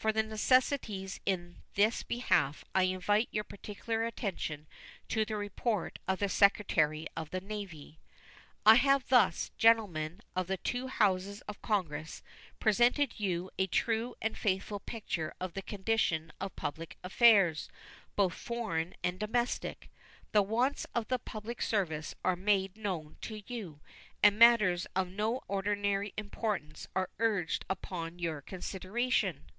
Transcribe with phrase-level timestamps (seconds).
[0.00, 4.66] For the necessities in this behalf I invite your particular attention
[5.08, 7.98] to the report of the Secretary of the Navy.
[8.64, 12.22] I have thus, gentlemen of the two Houses of Congress,
[12.58, 17.68] presented you a true and faithful picture of the condition of public affairs,
[18.16, 19.90] both foreign and domestic.
[20.32, 23.80] The wants of the public service are made known to you,
[24.22, 29.50] and matters of no ordinary importance are urged upon your consideration.